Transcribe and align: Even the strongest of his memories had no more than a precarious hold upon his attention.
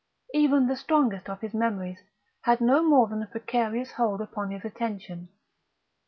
Even 0.33 0.65
the 0.65 0.75
strongest 0.75 1.29
of 1.29 1.41
his 1.41 1.53
memories 1.53 1.99
had 2.45 2.59
no 2.59 2.81
more 2.81 3.05
than 3.05 3.21
a 3.21 3.27
precarious 3.27 3.91
hold 3.91 4.19
upon 4.19 4.49
his 4.49 4.65
attention. 4.65 5.29